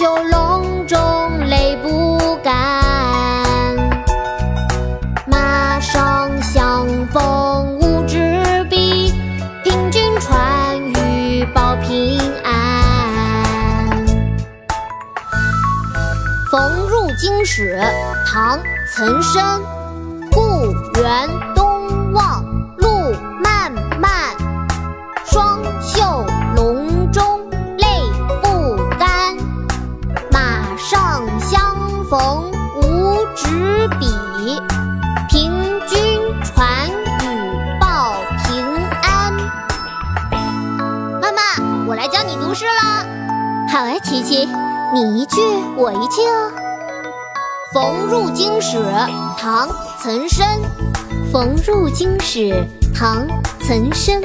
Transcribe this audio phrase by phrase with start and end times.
[0.00, 0.98] 囚笼中
[1.40, 3.76] 泪不干
[5.26, 9.12] 马上相逢无纸笔
[9.62, 14.06] 凭君传语报平安。
[16.50, 17.78] 逢入京使
[18.26, 18.58] 唐
[18.90, 19.60] 岑参
[20.32, 22.49] 故园东望。
[32.10, 34.08] 逢无纸笔，
[35.28, 35.52] 凭
[35.86, 35.96] 君
[36.42, 38.66] 传语报平
[39.00, 39.32] 安。
[41.22, 43.06] 妈妈，我来教你读诗了。
[43.68, 44.48] 好啊，琪琪，
[44.92, 45.40] 你一句
[45.76, 46.50] 我一句哦。
[47.72, 48.78] 《逢入京使》
[49.38, 49.68] 唐·
[50.02, 50.58] 岑参。
[51.30, 53.24] 逢入京使，唐·
[53.60, 54.20] 岑参。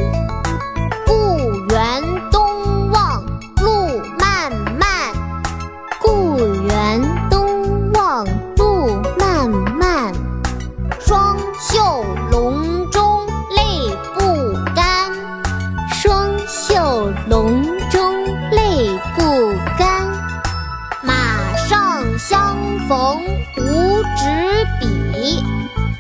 [22.28, 23.22] 相逢
[23.56, 25.44] 无纸笔，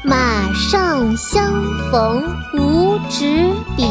[0.03, 1.53] 马上相
[1.91, 2.23] 逢
[2.57, 3.85] 无纸笔。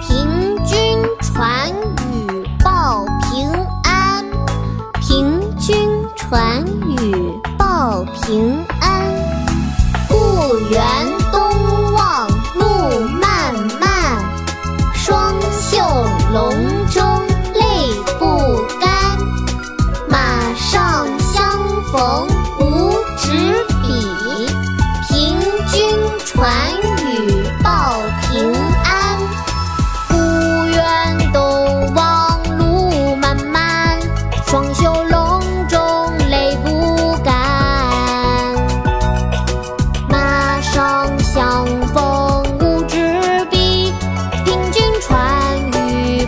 [0.00, 0.80] 凭君
[1.20, 1.70] 传
[2.00, 4.24] 语报平安，
[5.02, 7.14] 凭君传语
[7.58, 9.04] 报平安。
[10.08, 10.80] 故园
[11.30, 14.18] 东望路漫漫，
[14.94, 15.78] 双袖
[16.32, 16.54] 龙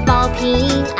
[0.04, 0.99] 保平安。